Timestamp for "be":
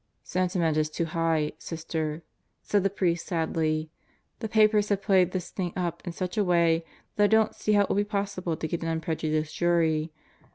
7.97-8.03